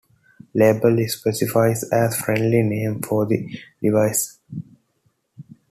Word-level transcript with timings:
Label 0.55 0.97
specifies 1.07 1.83
a 1.91 2.09
friendly 2.09 2.63
name 2.63 3.03
for 3.03 3.27
the 3.27 3.47
device. 3.83 4.39